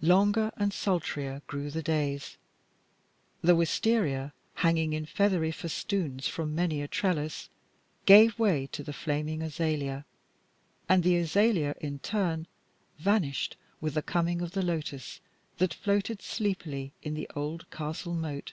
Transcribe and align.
Longer 0.00 0.52
and 0.56 0.72
sultrier 0.72 1.42
grew 1.48 1.72
the 1.72 1.82
days; 1.82 2.36
the 3.42 3.56
wistaria, 3.56 4.32
hanging 4.54 4.92
in 4.92 5.06
feathery 5.06 5.50
festoons 5.50 6.28
from 6.28 6.54
many 6.54 6.82
a 6.82 6.86
trellis, 6.86 7.48
gave 8.04 8.38
way 8.38 8.68
to 8.68 8.84
the 8.84 8.92
flaming 8.92 9.42
azalea, 9.42 10.04
and 10.88 11.02
the 11.02 11.16
azalea 11.16 11.74
in 11.80 11.98
turn 11.98 12.46
vanished 13.00 13.56
with 13.80 13.94
the 13.94 14.02
coming 14.02 14.40
of 14.40 14.52
the 14.52 14.62
lotus 14.62 15.20
that 15.58 15.74
floated 15.74 16.22
sleepily 16.22 16.92
in 17.02 17.14
the 17.14 17.28
old 17.34 17.68
castle 17.72 18.14
moat. 18.14 18.52